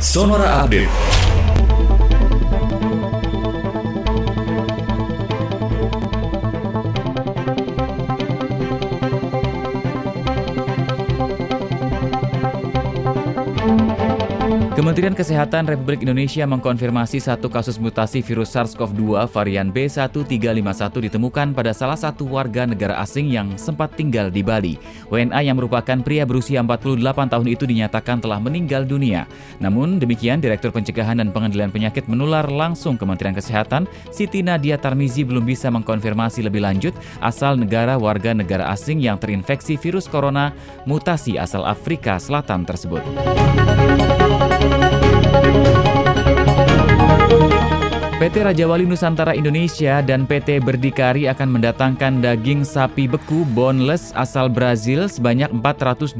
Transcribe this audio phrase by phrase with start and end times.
[0.00, 1.29] Sonora Update.
[14.80, 22.00] Kementerian Kesehatan Republik Indonesia mengkonfirmasi satu kasus mutasi virus SARS-CoV-2 varian B1351 ditemukan pada salah
[22.00, 24.80] satu warga negara asing yang sempat tinggal di Bali.
[25.12, 29.28] WNA yang merupakan pria berusia 48 tahun itu dinyatakan telah meninggal dunia.
[29.60, 35.44] Namun demikian, Direktur Pencegahan dan Pengendalian Penyakit Menular langsung Kementerian Kesehatan, Siti Nadia Tarmizi belum
[35.44, 40.56] bisa mengkonfirmasi lebih lanjut asal negara warga negara asing yang terinfeksi virus corona
[40.88, 43.04] mutasi asal Afrika Selatan tersebut.
[48.30, 54.46] PT Raja Wali Nusantara Indonesia dan PT Berdikari akan mendatangkan daging sapi beku boneless asal
[54.46, 56.14] Brazil sebanyak 420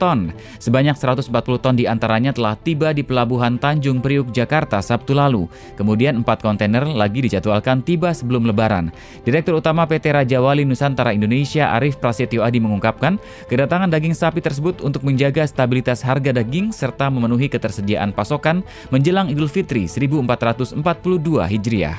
[0.00, 0.32] ton.
[0.56, 1.28] Sebanyak 140
[1.60, 5.44] ton di antaranya telah tiba di Pelabuhan Tanjung Priuk, Jakarta Sabtu lalu.
[5.76, 8.88] Kemudian 4 kontainer lagi dijadwalkan tiba sebelum lebaran.
[9.20, 13.20] Direktur Utama PT Raja Wali Nusantara Indonesia Arif Prasetyo Adi mengungkapkan,
[13.52, 19.52] kedatangan daging sapi tersebut untuk menjaga stabilitas harga daging serta memenuhi ketersediaan pasokan menjelang Idul
[19.52, 21.96] Fitri 1442 Hijriah.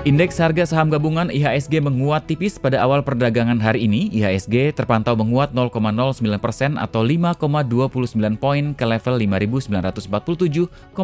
[0.00, 4.08] Indeks harga saham gabungan IHSG menguat tipis pada awal perdagangan hari ini.
[4.08, 10.96] IHSG terpantau menguat 0,09 persen atau 5,29 poin ke level 5.947,89.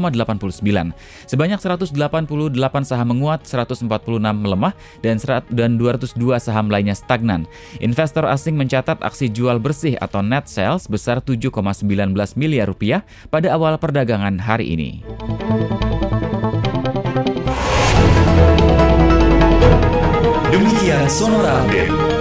[1.28, 1.92] Sebanyak 188
[2.88, 3.84] saham menguat, 146
[4.16, 4.72] melemah,
[5.04, 5.20] dan,
[5.52, 7.44] dan 202 saham lainnya stagnan.
[7.84, 11.84] Investor asing mencatat aksi jual bersih atau net sales besar 7,19
[12.32, 15.04] miliar rupiah pada awal perdagangan hari ini.
[21.06, 22.15] Demikian Sonora Update.